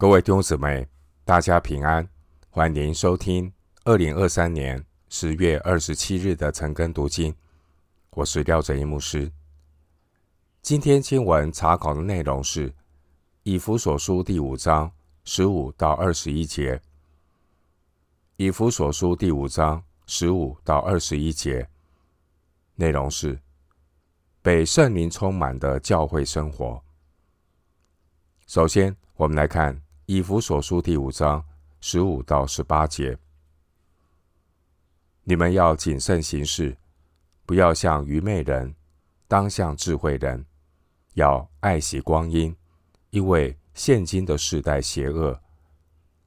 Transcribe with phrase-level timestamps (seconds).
[0.00, 0.86] 各位弟兄姊妹，
[1.24, 2.08] 大家平安，
[2.50, 7.34] 欢迎收听二零二三年十月二十七日的晨更读经。
[8.10, 9.32] 我是廖哲一牧师。
[10.62, 12.72] 今天经文查考的内容是
[13.42, 14.92] 以弗所书第五章
[15.24, 16.80] 十五到二十一节。
[18.36, 21.68] 以弗所书第五章十五到二十一节
[22.76, 23.36] 内容是
[24.42, 26.80] 被圣灵充满的教会生活。
[28.46, 29.82] 首先，我们来看。
[30.10, 31.44] 以弗所书第五章
[31.82, 33.18] 十五到十八节，
[35.22, 36.74] 你们要谨慎行事，
[37.44, 38.74] 不要像愚昧人，
[39.26, 40.42] 当像智慧人，
[41.12, 42.56] 要爱惜光阴，
[43.10, 45.38] 因为现今的世代邪恶。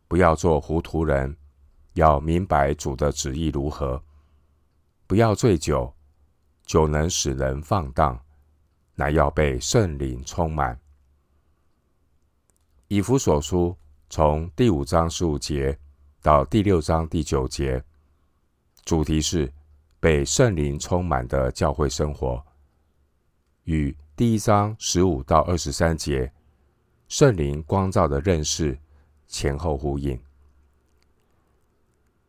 [0.08, 1.36] 不要做糊涂人，
[1.94, 4.00] 要明白主的旨意如何。
[5.08, 5.92] 不要醉酒，
[6.68, 8.24] 酒能使人放荡，
[8.94, 10.80] 乃要被圣灵充满。
[12.92, 13.74] 以弗所书
[14.10, 15.80] 从第五章十五节
[16.22, 17.82] 到第六章第九节，
[18.84, 19.50] 主题是
[19.98, 22.46] 被圣灵充满的教会生活，
[23.64, 26.30] 与第一章十五到二十三节
[27.08, 28.78] 圣灵光照的认识
[29.26, 30.22] 前后呼应。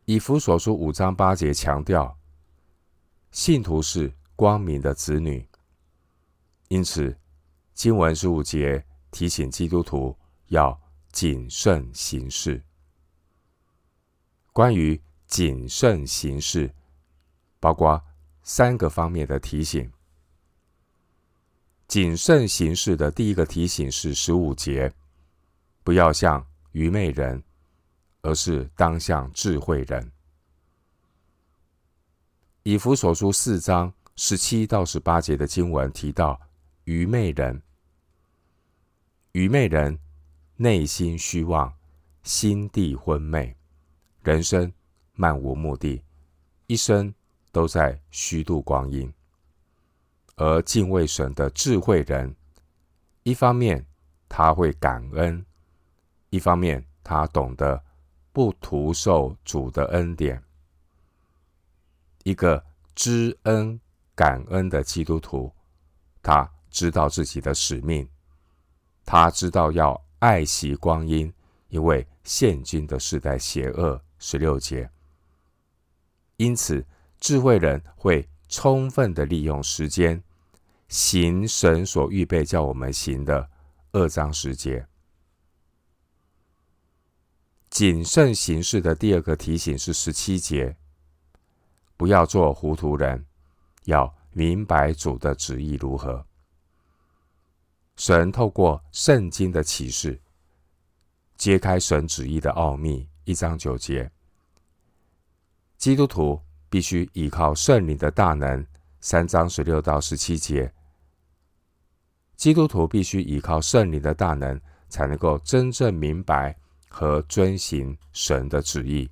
[0.05, 2.17] 以弗所书五章八节强调，
[3.31, 5.45] 信徒是光明的子女，
[6.69, 7.13] 因此
[7.73, 10.15] 经文十五节提醒基督徒。
[10.47, 10.79] 要
[11.11, 12.61] 谨慎行事。
[14.51, 16.71] 关于谨慎行事，
[17.59, 18.03] 包括
[18.43, 19.91] 三个方面的提醒。
[21.87, 24.93] 谨慎行事的第一个提醒是十五节，
[25.83, 27.43] 不要像愚昧人，
[28.21, 30.11] 而是当像智慧人。
[32.63, 36.39] 以弗所书四章十七到十八节的经文提到
[36.85, 37.61] 愚昧人，
[39.31, 39.99] 愚昧人。
[40.63, 41.73] 内心虚妄，
[42.23, 43.53] 心地昏昧，
[44.21, 44.71] 人生
[45.11, 46.01] 漫无目的，
[46.67, 47.13] 一生
[47.51, 49.13] 都在虚度光阴。
[50.37, 52.33] 而敬畏神的智慧人，
[53.23, 53.85] 一方面
[54.29, 55.45] 他会感恩，
[56.29, 57.83] 一方面他懂得
[58.31, 60.41] 不徒受主的恩典。
[62.23, 62.63] 一个
[62.95, 63.77] 知恩
[64.15, 65.53] 感恩的基督徒，
[66.21, 68.07] 他知道自己的使命，
[69.03, 70.01] 他知道要。
[70.23, 71.33] 爱惜光阴，
[71.67, 74.01] 因为现今的世代邪恶。
[74.19, 74.89] 十六节，
[76.37, 76.85] 因此
[77.19, 80.23] 智慧人会充分的利用时间，
[80.87, 83.49] 行神所预备叫我们行的。
[83.91, 84.87] 二章十节，
[87.69, 90.77] 谨慎行事的第二个提醒是十七节，
[91.97, 93.25] 不要做糊涂人，
[93.83, 96.25] 要明白主的旨意如何。
[97.95, 100.19] 神透过圣经的启示，
[101.37, 103.07] 揭开神旨意的奥秘。
[103.25, 104.11] 一章九节，
[105.77, 108.65] 基督徒必须依靠圣灵的大能。
[108.99, 110.73] 三章十六到十七节，
[112.35, 114.59] 基督徒必须依靠圣灵的大能，
[114.89, 116.57] 才能够真正明白
[116.89, 119.09] 和遵行神的旨意。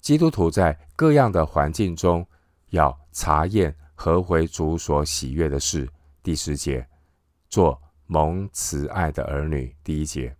[0.00, 2.24] 基督徒在各样的环境中，
[2.70, 5.88] 要查验合回主所喜悦的事。
[6.22, 6.88] 第十节，
[7.48, 9.74] 做蒙慈爱的儿女。
[9.82, 10.36] 第一节，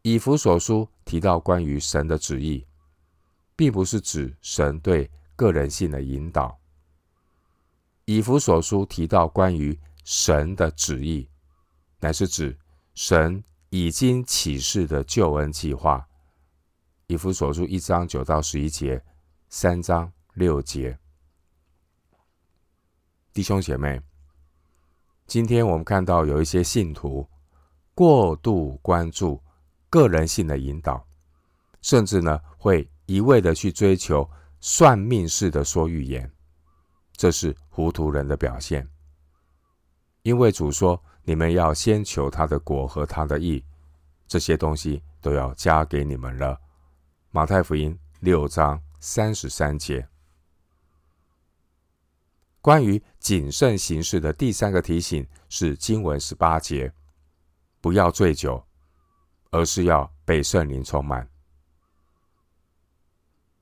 [0.00, 2.66] 以弗所书提到关于神的旨意，
[3.54, 6.58] 并不是指神对个人性的引导。
[8.06, 11.28] 以弗所书提到关于神的旨意，
[12.00, 12.58] 乃是指
[12.94, 16.08] 神已经启示的救恩计划。
[17.06, 19.04] 以弗所书一章九到十一节，
[19.50, 20.98] 三章六节。
[23.34, 23.98] 弟兄姐妹，
[25.26, 27.26] 今天我们看到有一些信徒
[27.94, 29.42] 过度关注
[29.88, 31.02] 个人性的引导，
[31.80, 34.28] 甚至呢会一味的去追求
[34.60, 36.30] 算命式的说预言，
[37.12, 38.86] 这是糊涂人的表现。
[40.20, 43.64] 因为主说：“你们要先求他的果和他的义，
[44.28, 46.60] 这些东西都要加给你们了。”
[47.32, 50.06] 马太福音六章三十三节。
[52.62, 56.92] 关于谨慎行事的第三个提醒是经文十八节，
[57.80, 58.64] 不要醉酒，
[59.50, 61.28] 而是要被圣灵充满。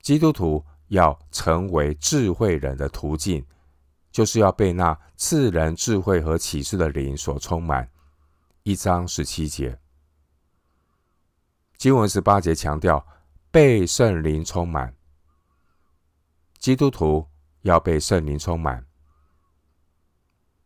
[0.03, 3.43] 基督徒要成为智慧人的途径，
[4.11, 7.89] 就是要被那赐人智慧和启示的灵所充满。
[8.61, 9.79] 一章十七节，
[11.77, 13.03] 经文十八节强调
[13.49, 14.95] 被圣灵充满。
[16.59, 17.27] 基督徒
[17.61, 18.90] 要被圣灵充满。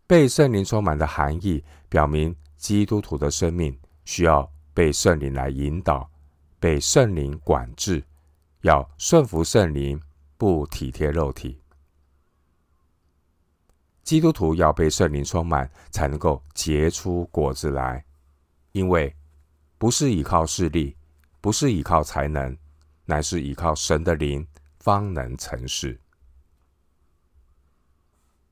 [0.07, 6.07] 被圣灵充满的含义，表明基督徒的生命需要被圣灵来引导，
[6.59, 8.03] 被圣灵管制，
[8.61, 9.99] 要顺服圣灵，
[10.37, 11.59] 不体贴肉体。
[14.03, 18.05] 基督徒要被圣灵充满，才能够结出果子来，
[18.73, 19.11] 因为
[19.79, 20.95] 不是依靠势力，
[21.41, 22.55] 不是依靠才能，
[23.05, 24.47] 乃是依靠神的灵，
[24.77, 25.99] 方能成事。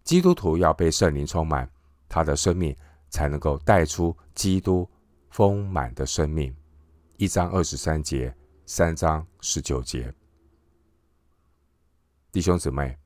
[0.04, 1.70] 基督徒要被圣灵充满，
[2.10, 2.76] 他的生命
[3.10, 4.90] 才能够带出基督
[5.30, 6.54] 丰满的生命。
[7.18, 8.36] 一章二十三节，
[8.66, 10.14] 三章十九节。
[12.32, 12.98] 弟兄姊妹，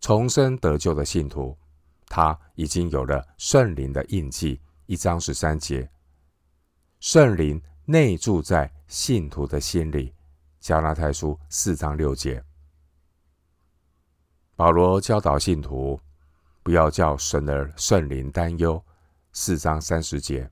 [0.00, 1.56] 重生得救的信徒，
[2.06, 4.60] 他已经有了圣灵的印记。
[4.86, 5.90] 一章十三节，
[7.00, 10.14] 圣灵内住在信徒的心里。
[10.60, 12.42] 加拉太书四章六节。
[14.56, 15.98] 保罗教导信徒，
[16.64, 18.82] 不要叫神的圣灵担忧，
[19.32, 20.50] 四章三十节，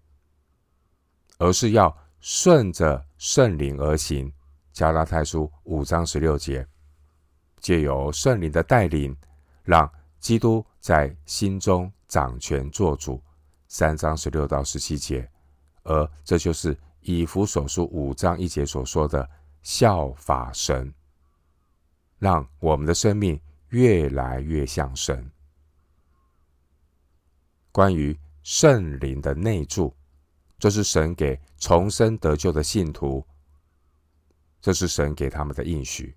[1.39, 4.33] 而是要顺着圣灵而行，
[4.73, 6.65] 加拉太书五章十六节，
[7.61, 9.17] 借由圣灵的带领，
[9.65, 13.21] 让基督在心中掌权作主，
[13.67, 15.29] 三章十六到十七节，
[15.83, 19.29] 而这就是以弗所书五章一节所说的
[19.63, 20.95] 效法神，
[22.19, 23.41] 让我们的生命。
[23.73, 25.31] 越来越像神。
[27.73, 29.93] 关于圣灵的内住，
[30.59, 33.27] 这是神给重生得救的信徒，
[34.61, 36.15] 这是神给他们的应许。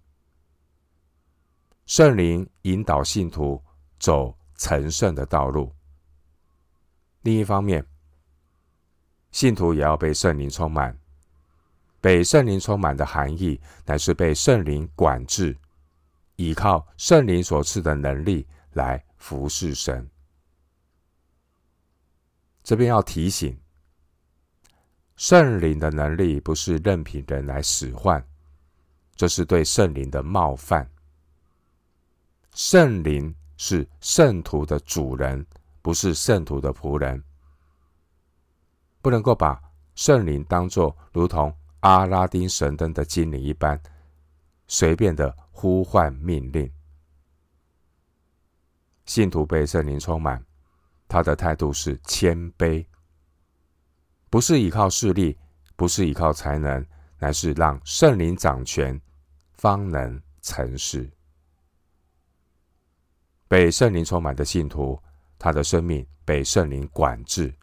[1.85, 3.63] 圣灵引导信徒
[3.97, 5.71] 走成圣的道路。
[7.21, 7.85] 另一方面，
[9.31, 10.95] 信徒也要被圣灵充满。
[12.01, 15.57] 被圣灵充满的含义，乃是被圣灵管制。
[16.35, 20.07] 依靠圣灵所赐的能力来服侍神。
[22.65, 23.57] 这边要提醒，
[25.15, 28.21] 圣灵的能力不是任凭人来使唤，
[29.15, 30.89] 这是对圣灵的冒犯。
[32.55, 35.45] 圣灵是圣徒的主人，
[35.81, 37.23] 不是圣徒的仆人。
[39.01, 39.61] 不能够把
[39.93, 43.79] 圣灵当作如同阿拉丁神灯的精灵一般，
[44.67, 45.33] 随便的。
[45.57, 46.69] 呼唤命令，
[49.05, 50.43] 信徒被圣灵充满，
[51.07, 52.85] 他的态度是谦卑，
[54.29, 55.37] 不是依靠势力，
[55.75, 56.85] 不是依靠才能，
[57.19, 58.99] 乃是让圣灵掌权，
[59.53, 61.09] 方能成事。
[63.47, 64.99] 被圣灵充满的信徒，
[65.37, 67.53] 他的生命被圣灵管制，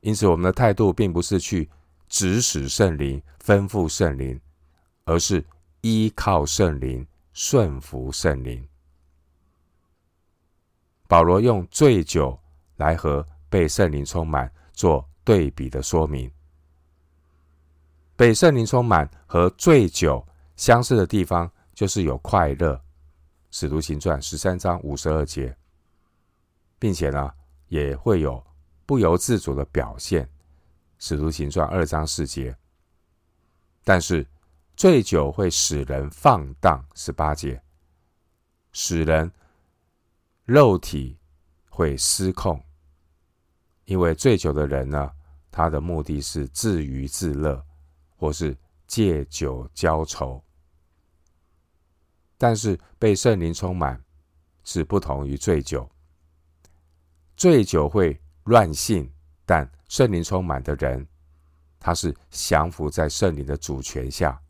[0.00, 1.70] 因此我们的态度并不是去
[2.08, 4.40] 指使圣灵、吩咐圣灵，
[5.04, 5.44] 而是。
[5.82, 8.68] 依靠圣灵，顺服圣灵。
[11.10, 12.38] 保罗用醉酒
[12.76, 16.30] 来和被圣灵充满做对比的说明。
[18.14, 20.24] 被圣灵充满和醉酒
[20.54, 22.80] 相似的地方，就是有快乐。
[23.50, 25.52] 使徒行传十三章五十二节，
[26.78, 27.28] 并且呢，
[27.66, 28.40] 也会有
[28.86, 30.30] 不由自主的表现。
[31.00, 32.56] 使徒行传二章四节，
[33.82, 34.24] 但是。
[34.76, 37.60] 醉酒会使人放荡，十八节，
[38.72, 39.30] 使人
[40.52, 41.16] 肉体
[41.68, 42.60] 会失控。
[43.84, 45.08] 因为醉酒的人呢，
[45.48, 47.64] 他的目的是自娱自乐，
[48.16, 50.42] 或是借酒浇愁。
[52.36, 54.02] 但是被圣灵充满
[54.64, 55.88] 是不同于醉酒。
[57.36, 59.08] 醉酒会乱性，
[59.46, 61.06] 但圣灵充满的人，
[61.78, 64.42] 他是降服在圣灵的主权下。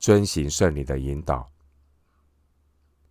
[0.00, 1.48] 遵行圣灵的引导，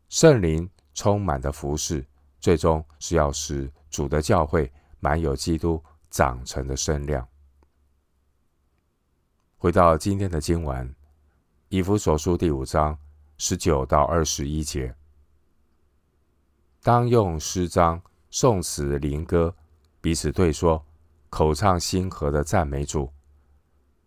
[0.09, 2.05] 圣灵充满的服侍，
[2.39, 7.27] 最终是要使主的教会满有基督长成的身量。
[9.57, 10.95] 回到今天的经文，
[11.69, 12.97] 以弗所书第五章
[13.37, 14.95] 十九到二十一节，
[16.83, 19.55] 当用诗章、颂词、灵歌
[19.99, 20.85] 彼此对说，
[21.29, 23.11] 口唱心和的赞美主。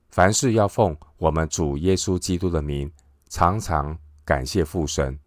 [0.08, 2.90] 凡事要奉我们主耶稣基督的名，
[3.28, 5.18] 常常感谢父神，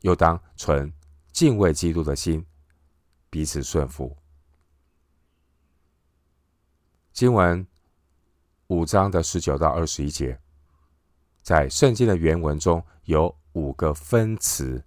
[0.00, 0.92] 又当存
[1.36, 2.42] 敬畏基督的心，
[3.28, 4.16] 彼此顺服。
[7.12, 7.66] 经文
[8.68, 10.40] 五章的十九到二十一节，
[11.42, 14.82] 在圣经的原文中有五个分词，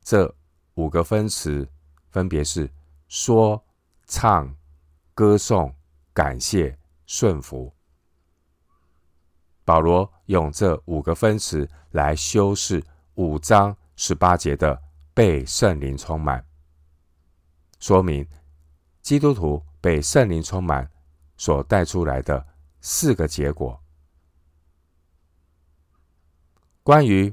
[0.00, 0.32] 这
[0.74, 1.68] 五个分词
[2.08, 2.70] 分别是
[3.08, 3.60] 说、
[4.06, 4.56] 唱、
[5.12, 5.74] 歌颂、
[6.12, 7.74] 感谢、顺服。
[9.64, 12.80] 保罗用这五个分词来修饰
[13.14, 14.80] 五章十八节的
[15.14, 16.44] 被圣灵充满，
[17.78, 18.26] 说明
[19.00, 20.90] 基督徒被圣灵充满
[21.36, 22.44] 所带出来的
[22.80, 23.80] 四个结果。
[26.82, 27.32] 关于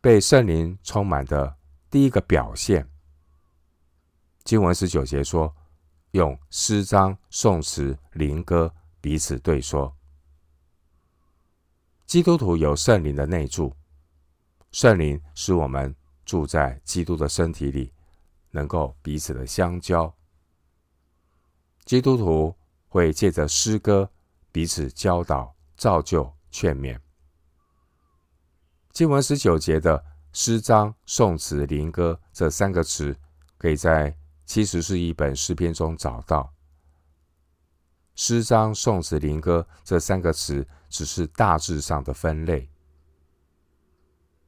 [0.00, 1.56] 被圣灵充满的
[1.90, 2.88] 第一个表现，
[4.44, 5.54] 经文十九节说
[6.12, 9.94] ：“用诗章、颂词、灵歌彼此对说。”
[12.06, 13.74] 基督徒有圣灵的内住，
[14.70, 17.92] 圣灵使我们住在基督的身体里，
[18.50, 20.12] 能够彼此的相交。
[21.84, 22.54] 基督徒
[22.88, 24.10] 会借着诗歌
[24.50, 26.98] 彼此教导、造就、劝勉。
[28.92, 33.16] 经文十九节的诗章、颂词、灵歌这三个词，
[33.58, 34.16] 可以在
[34.46, 36.52] 七十是一本诗篇中找到。
[38.14, 42.70] 诗章、颂词、灵歌这三个词只是大致上的分类。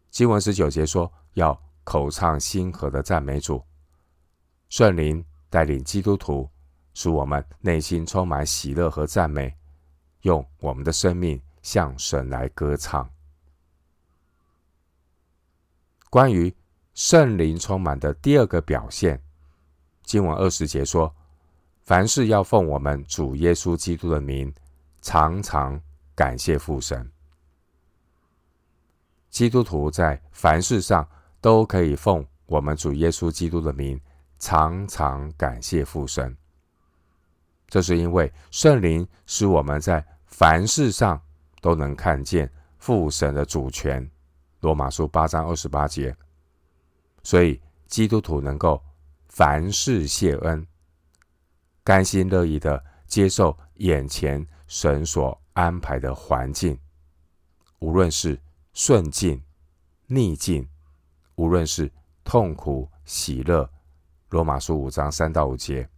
[0.09, 3.62] 经文十九节说要口唱心和的赞美主，
[4.69, 6.50] 圣灵带领基督徒。
[6.99, 9.55] 使我们内心充满喜乐和赞美，
[10.23, 13.07] 用我们的生命向神来歌唱。
[16.09, 16.57] 关于
[16.95, 19.23] 圣灵充满的第二个表现，
[20.05, 21.14] 经文二十节说
[21.85, 24.50] ：“凡事要奉我们主耶稣基督的名，
[25.02, 25.78] 常常
[26.14, 27.12] 感谢父神。”
[29.28, 31.07] 基督徒在凡事上
[31.47, 34.00] 都可以奉我们主耶稣基督的名，
[34.37, 36.37] 常常感谢父神。
[37.69, 41.23] 这是因为圣灵使我们在凡事上
[41.61, 44.11] 都能看见父神的主权。
[44.59, 46.17] 罗马书八章二十八节，
[47.23, 48.83] 所以基督徒能够
[49.29, 50.67] 凡事谢恩，
[51.85, 56.76] 甘心乐意的接受眼前神所安排的环境，
[57.79, 58.37] 无论是
[58.73, 59.41] 顺境、
[60.09, 60.69] 逆境，
[61.37, 61.90] 无论是
[62.25, 63.69] 痛苦、喜乐。
[64.31, 65.88] 罗马书五章三到五节。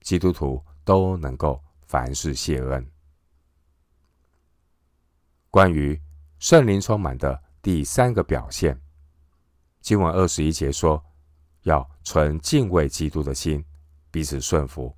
[0.00, 2.90] 基督徒都能够凡事谢恩。
[5.50, 6.00] 关于
[6.38, 8.80] 圣灵充满的第三个表现，
[9.80, 11.00] 经文二十一节说，
[11.62, 13.64] 要存敬畏基督的心，
[14.10, 14.96] 彼此顺服。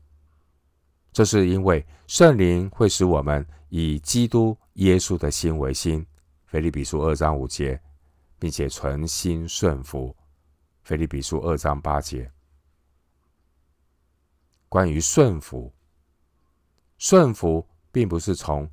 [1.13, 6.07] 这是因为圣灵会使我们以基督耶稣的心为心，
[6.47, 7.81] 腓立比书二章五节，
[8.39, 10.17] 并且存心顺服，
[10.83, 12.31] 腓立比书二章八节。
[14.69, 15.73] 关于顺服，
[16.99, 18.69] 顺服并不是从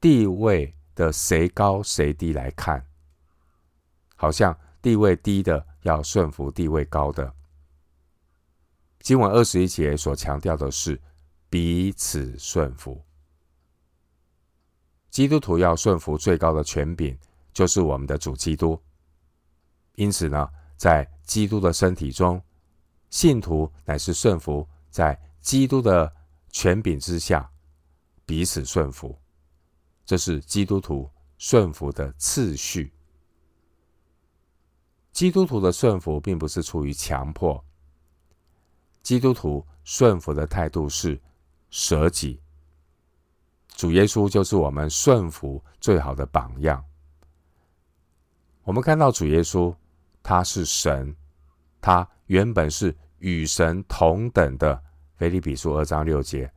[0.00, 2.84] 地位的谁高谁低来看，
[4.16, 7.32] 好像地位低的要顺服地位高的。
[9.00, 11.00] 经文二十一节所强调的是
[11.48, 13.00] 彼此顺服，
[15.08, 17.16] 基督徒要顺服最高的权柄，
[17.58, 18.80] 就是我们的主基督。
[19.96, 22.40] 因此呢，在基督的身体中，
[23.10, 24.64] 信徒乃是顺服。
[24.92, 26.14] 在基督的
[26.50, 27.50] 权柄之下，
[28.24, 29.18] 彼此顺服，
[30.06, 32.92] 这是基督徒顺服的次序。
[35.10, 37.62] 基督徒的顺服并不是出于强迫，
[39.02, 41.20] 基督徒顺服的态度是
[41.70, 42.40] 舍己。
[43.74, 46.84] 主耶稣就是我们顺服最好的榜样。
[48.68, 49.74] 我们看到主耶稣，
[50.22, 51.16] 他是神，
[51.80, 52.94] 他原本是。
[53.20, 54.80] 与神同等的，
[55.16, 56.52] 腓立比书二章六节，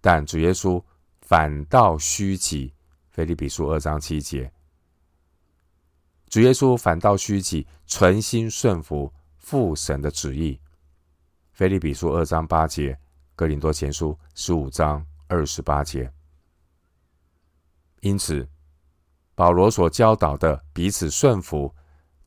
[0.00, 0.82] 但主耶稣
[1.20, 2.72] 反倒虚己，
[3.10, 4.50] 腓立比书二章七节。
[6.30, 10.58] 主耶稣反倒虚己，存心顺服父神的旨意，
[11.52, 12.98] 腓立比书二章八节，
[13.36, 16.10] 哥林多前书十五章二十八节。
[18.00, 18.48] 因此，
[19.40, 21.74] 保罗所教导的彼此顺服，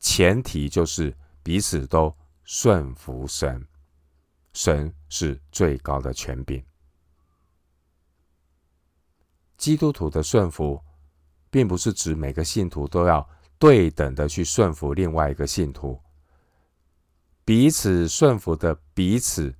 [0.00, 2.12] 前提就是彼此都。
[2.42, 3.64] 顺服神，
[4.52, 6.60] 神是最高的权柄。
[9.56, 10.82] 基督徒的顺服，
[11.50, 13.26] 并不是指每个信徒都要
[13.60, 15.98] 对等的去顺服另外一个信徒。
[17.44, 19.54] 彼此顺服的彼此，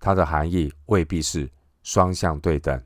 [0.00, 1.48] 它的含义未必是
[1.84, 2.84] 双向对等。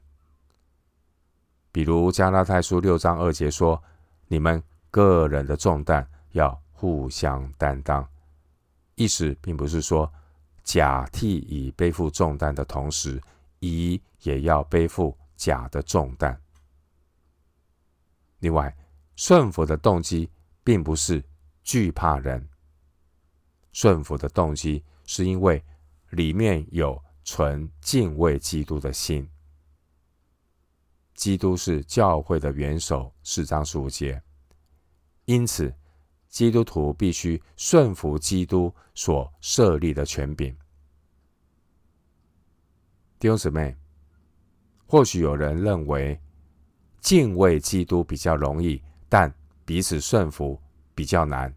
[1.72, 3.82] 比如加拉太书六章二节说
[4.30, 8.08] ：“你们个人的重担要互相担当。”
[8.94, 10.10] 意思并不是说
[10.62, 13.20] 甲替乙背负重担的同时，
[13.58, 16.40] 乙也要背负甲的重担。
[18.38, 18.74] 另外，
[19.16, 20.30] 顺服的动机
[20.62, 21.24] 并不是
[21.64, 22.48] 惧怕人，
[23.72, 25.62] 顺服的动机是因为
[26.10, 29.28] 里面有存敬畏基督的心。
[31.20, 34.22] 基督是教会的元首，四章十五节，
[35.26, 35.70] 因此。
[36.30, 40.56] 基督徒必须顺服基督所设立的权柄。
[43.18, 43.76] 弟兄姊妹，
[44.86, 46.18] 或许有人认为
[47.00, 49.30] 敬畏基督比较容易，但
[49.64, 50.58] 彼此顺服
[50.94, 51.54] 比较难，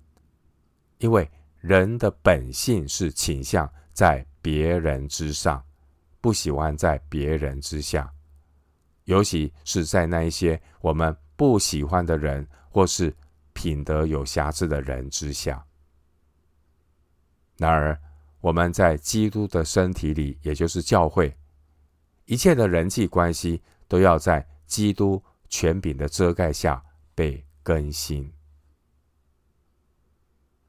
[0.98, 1.30] 因为
[1.62, 5.64] 人的本性是倾向在别人之上，
[6.20, 8.13] 不喜欢在别人之下，
[9.06, 13.14] 尤其是在那一些我们不喜欢的人或是
[13.54, 15.66] 品德有瑕疵的人之下。
[17.58, 18.00] 然而，
[18.42, 21.38] 我们在基督的身体里，也就是教会，
[22.26, 26.84] 一切的人际关系都要在基督权柄的遮盖下
[27.14, 28.32] 被更新。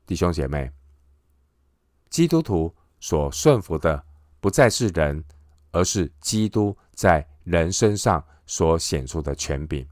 [0.06, 0.70] 弟兄姐妹，
[2.10, 4.04] 基督徒所顺服的
[4.38, 5.24] 不再是人，
[5.70, 9.86] 而是基督在人身上所显出的权柄。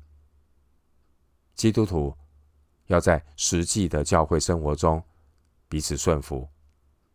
[1.54, 2.16] 基督徒
[2.86, 5.02] 要在实际的教会生活中
[5.68, 6.48] 彼此顺服，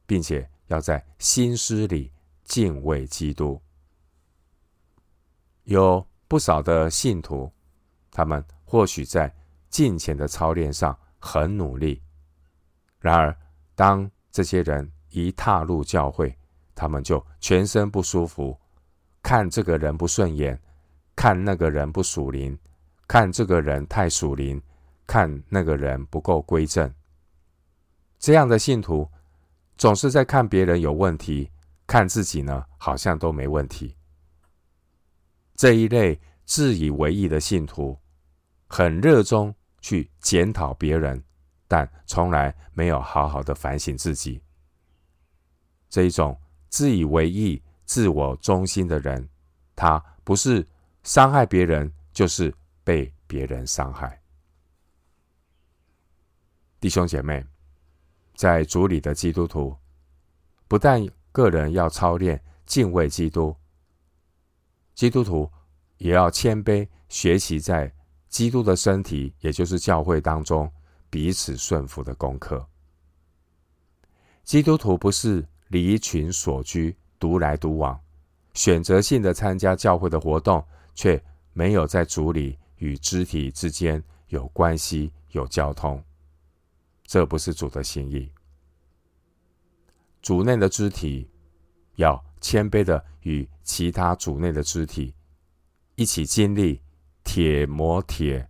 [0.06, 0.48] 并且。
[0.67, 2.12] 要在心思里
[2.44, 3.58] 敬畏基督。
[5.63, 7.50] 有不少的信徒，
[8.12, 9.34] 他们或许在
[9.70, 12.01] 金钱的操练上很努力，
[13.00, 13.34] 然而
[13.75, 16.38] 当这些人一踏入教会，
[16.75, 18.60] 他们就全身不舒服，
[19.27, 20.57] 看这个人不顺眼，
[21.13, 22.57] 看那个人不属灵，
[23.10, 24.62] 看这个人太属灵，
[25.05, 26.89] 看那个人不够归正。
[28.17, 29.05] 这样的信徒。
[29.77, 31.51] 总是在看别人有问题，
[31.86, 33.96] 看自己呢，好像都没问题。
[35.55, 38.00] 这一类自以为义的信徒，
[38.67, 41.22] 很热衷去检讨别人，
[41.67, 44.41] 但从来没有好好的反省自己。
[45.89, 49.27] 这一种自以为义、自我中心的人，
[49.75, 50.63] 他不是
[51.01, 52.53] 伤害别人，就是
[52.84, 54.22] 被别人伤害。
[56.79, 57.44] 弟兄姐妹。
[58.36, 59.75] 在主里的基督徒，
[60.67, 63.56] 不但个人要操练敬畏基督，
[64.94, 65.51] 基督徒
[65.98, 67.91] 也要谦卑学习在
[68.30, 70.71] 基督的身体，也就是教会当中
[71.10, 72.63] 彼此顺服的功课。
[74.43, 77.99] 基督徒不是离群所居、独来独往，
[78.53, 81.21] 选择性的参加教会的活动，却
[81.53, 86.03] 没有在主里与肢体之间有关系、有交通。
[87.03, 88.32] 这不是主的心意。
[90.21, 91.30] 主内的肢体
[91.95, 95.13] 要谦卑的与其他主内的肢体
[95.95, 96.82] 一起经历
[97.23, 98.47] 铁磨铁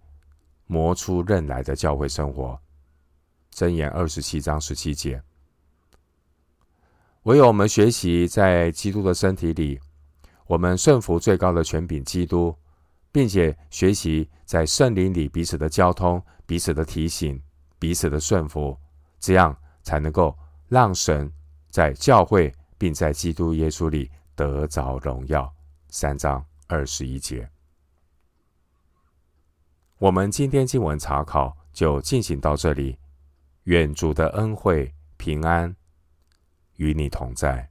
[0.66, 2.60] 磨出刃来的教会生活。
[3.54, 5.22] 箴言二十七章十七节。
[7.28, 9.78] 唯有我们学习在基督的身体里，
[10.46, 12.56] 我们顺服最高的权柄基督，
[13.12, 17.38] 并且学习在圣灵里彼此的交通、彼此的提醒。
[17.78, 18.76] 彼此的顺服，
[19.20, 20.34] 这样才能够
[20.70, 21.30] 让神
[21.70, 25.54] 在教会并在基督耶稣里得着荣耀。
[25.90, 27.48] 三章二十一节。
[29.98, 32.98] 我们今天经文查考就进行到这里。
[33.66, 35.76] 愿主的恩惠平安
[36.78, 37.70] 与你同在。